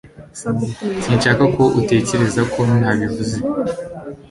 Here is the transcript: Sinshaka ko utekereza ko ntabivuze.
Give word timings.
Sinshaka 1.03 1.43
ko 1.55 1.63
utekereza 1.79 2.41
ko 2.53 2.59
ntabivuze. 2.79 3.37